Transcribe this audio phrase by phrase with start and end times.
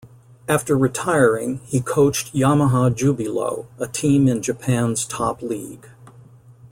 [0.49, 5.89] After retiring, he coached Yamaha Jubilo, a team in Japan's Top League.